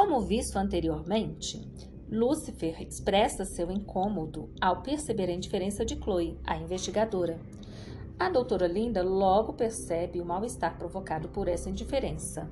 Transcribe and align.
Como 0.00 0.22
visto 0.22 0.56
anteriormente, 0.56 1.60
Lúcifer 2.10 2.80
expressa 2.80 3.44
seu 3.44 3.70
incômodo 3.70 4.48
ao 4.58 4.80
perceber 4.80 5.28
a 5.28 5.34
indiferença 5.34 5.84
de 5.84 5.94
Chloe, 5.94 6.38
a 6.42 6.56
investigadora. 6.56 7.38
A 8.18 8.30
doutora 8.30 8.66
Linda 8.66 9.02
logo 9.02 9.52
percebe 9.52 10.18
o 10.18 10.24
mal-estar 10.24 10.78
provocado 10.78 11.28
por 11.28 11.48
essa 11.48 11.68
indiferença. 11.68 12.50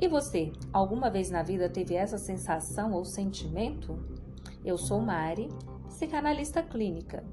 E 0.00 0.06
você, 0.06 0.52
alguma 0.72 1.10
vez 1.10 1.30
na 1.30 1.42
vida 1.42 1.68
teve 1.68 1.96
essa 1.96 2.16
sensação 2.16 2.92
ou 2.92 3.04
sentimento? 3.04 3.98
Eu 4.64 4.78
sou 4.78 5.00
Mari, 5.00 5.48
psicanalista 5.88 6.62
clínica, 6.62 7.24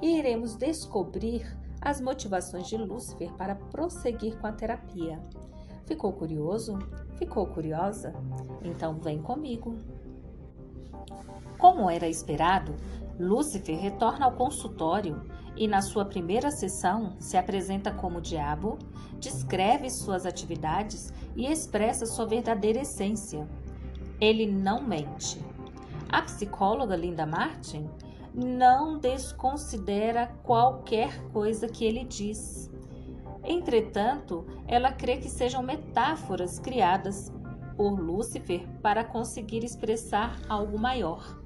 e 0.00 0.18
iremos 0.18 0.56
descobrir 0.56 1.54
as 1.82 2.00
motivações 2.00 2.66
de 2.66 2.78
Lúcifer 2.78 3.30
para 3.34 3.56
prosseguir 3.56 4.38
com 4.38 4.46
a 4.46 4.52
terapia. 4.52 5.22
Ficou 5.86 6.12
curioso? 6.12 6.78
Ficou 7.16 7.46
curiosa? 7.46 8.14
Então 8.62 8.94
vem 8.94 9.20
comigo. 9.20 9.76
Como 11.58 11.90
era 11.90 12.08
esperado, 12.08 12.74
Lúcifer 13.18 13.78
retorna 13.78 14.26
ao 14.26 14.32
consultório 14.32 15.22
e, 15.56 15.68
na 15.68 15.80
sua 15.82 16.04
primeira 16.04 16.50
sessão, 16.50 17.14
se 17.18 17.36
apresenta 17.36 17.92
como 17.92 18.20
diabo, 18.20 18.78
descreve 19.18 19.88
suas 19.88 20.26
atividades 20.26 21.12
e 21.36 21.46
expressa 21.46 22.06
sua 22.06 22.26
verdadeira 22.26 22.80
essência. 22.80 23.46
Ele 24.20 24.46
não 24.46 24.82
mente. 24.82 25.40
A 26.08 26.22
psicóloga 26.22 26.96
Linda 26.96 27.26
Martin 27.26 27.88
não 28.34 28.98
desconsidera 28.98 30.26
qualquer 30.42 31.22
coisa 31.30 31.68
que 31.68 31.84
ele 31.84 32.04
diz. 32.04 32.70
Entretanto, 33.44 34.46
ela 34.66 34.90
crê 34.90 35.18
que 35.18 35.28
sejam 35.28 35.62
metáforas 35.62 36.58
criadas 36.58 37.32
por 37.76 38.00
Lúcifer 38.00 38.66
para 38.80 39.04
conseguir 39.04 39.64
expressar 39.64 40.40
algo 40.48 40.78
maior. 40.78 41.42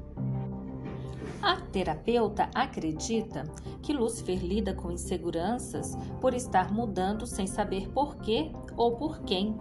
A 1.42 1.56
terapeuta 1.56 2.50
acredita 2.54 3.44
que 3.82 3.92
Lúcifer 3.92 4.38
lida 4.38 4.74
com 4.74 4.90
inseguranças 4.90 5.96
por 6.20 6.34
estar 6.34 6.72
mudando 6.72 7.26
sem 7.26 7.46
saber 7.46 7.88
por 7.90 8.16
quê 8.16 8.52
ou 8.76 8.96
por 8.96 9.20
quem, 9.20 9.56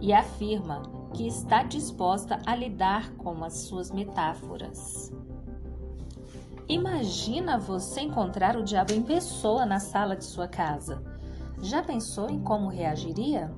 e 0.00 0.12
afirma 0.12 0.82
que 1.14 1.26
está 1.26 1.62
disposta 1.62 2.38
a 2.44 2.54
lidar 2.54 3.12
com 3.14 3.42
as 3.42 3.54
suas 3.54 3.90
metáforas. 3.90 5.10
Imagina 6.68 7.58
você 7.58 8.02
encontrar 8.02 8.56
o 8.56 8.62
diabo 8.62 8.92
em 8.92 9.02
pessoa 9.02 9.64
na 9.64 9.80
sala 9.80 10.16
de 10.16 10.24
sua 10.24 10.48
casa. 10.48 11.15
Já 11.62 11.82
pensou 11.82 12.30
em 12.30 12.40
como 12.40 12.68
reagiria? 12.68 13.52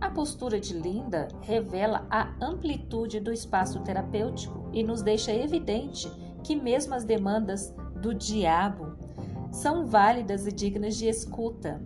A 0.00 0.10
postura 0.10 0.58
de 0.58 0.72
Linda 0.72 1.28
revela 1.42 2.06
a 2.10 2.32
amplitude 2.40 3.20
do 3.20 3.32
espaço 3.32 3.80
terapêutico 3.80 4.68
e 4.72 4.82
nos 4.82 5.02
deixa 5.02 5.32
evidente 5.32 6.10
que 6.42 6.56
mesmo 6.56 6.94
as 6.94 7.04
demandas 7.04 7.74
do 8.00 8.14
diabo 8.14 8.96
são 9.52 9.86
válidas 9.86 10.46
e 10.46 10.52
dignas 10.52 10.96
de 10.96 11.06
escuta. 11.06 11.80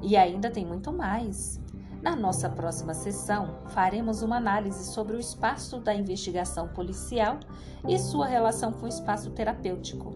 E 0.00 0.16
ainda 0.16 0.50
tem 0.50 0.64
muito 0.64 0.92
mais. 0.92 1.60
Na 2.00 2.16
nossa 2.16 2.48
próxima 2.48 2.94
sessão, 2.94 3.58
faremos 3.66 4.22
uma 4.22 4.36
análise 4.36 4.84
sobre 4.84 5.16
o 5.16 5.20
espaço 5.20 5.80
da 5.80 5.94
investigação 5.94 6.68
policial 6.68 7.38
e 7.86 7.98
sua 7.98 8.26
relação 8.26 8.72
com 8.72 8.86
o 8.86 8.88
espaço 8.88 9.30
terapêutico. 9.32 10.14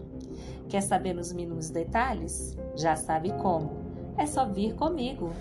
Quer 0.67 0.81
saber 0.81 1.13
nos 1.13 1.31
mínimos 1.31 1.69
detalhes? 1.69 2.57
Já 2.75 2.95
sabe 2.95 3.31
como. 3.33 3.84
É 4.17 4.25
só 4.25 4.45
vir 4.45 4.73
comigo. 4.75 5.33